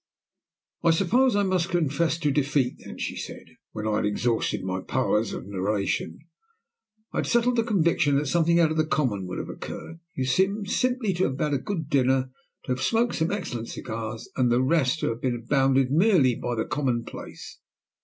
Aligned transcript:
"I 0.83 0.89
suppose 0.89 1.35
I 1.35 1.43
must 1.43 1.69
confess 1.69 2.17
to 2.21 2.31
defeat 2.31 2.77
then," 2.79 2.97
she 2.97 3.15
said, 3.15 3.57
when 3.71 3.87
I 3.87 3.97
had 3.97 4.05
exhausted 4.07 4.63
my 4.63 4.81
powers 4.81 5.31
of 5.31 5.45
narration. 5.45 6.21
"I 7.13 7.17
had 7.19 7.27
a 7.27 7.29
settled 7.29 7.67
conviction 7.67 8.15
that 8.15 8.25
something 8.25 8.59
out 8.59 8.71
of 8.71 8.77
the 8.77 8.85
common 8.87 9.27
would 9.27 9.37
have 9.37 9.47
occurred. 9.49 9.99
You 10.15 10.25
seem 10.25 10.65
simply 10.65 11.13
to 11.13 11.25
have 11.25 11.37
had 11.37 11.53
a 11.53 11.59
good 11.59 11.87
dinner, 11.87 12.31
to 12.65 12.71
have 12.71 12.81
smoked 12.81 13.13
some 13.13 13.29
excellent 13.29 13.67
cigars, 13.69 14.27
and 14.35 14.51
the 14.51 14.63
rest 14.63 15.01
to 15.01 15.09
have 15.09 15.21
been 15.21 15.45
bounded 15.45 15.91
merely 15.91 16.33
by 16.33 16.55
the 16.55 16.65
commonplace. 16.65 17.59